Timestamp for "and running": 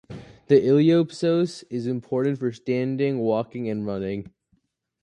3.69-4.33